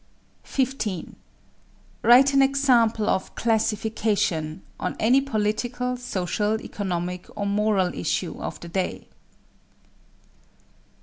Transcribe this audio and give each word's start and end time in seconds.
15. 0.45 1.15
Write 2.01 2.33
an 2.33 2.41
example 2.41 3.07
of 3.07 3.35
"classification," 3.35 4.63
on 4.79 4.95
any 4.99 5.21
political, 5.21 5.95
social, 5.95 6.59
economic, 6.59 7.27
or 7.37 7.45
moral 7.45 7.93
issue 7.93 8.41
of 8.41 8.59
the 8.61 8.67
day. 8.67 9.07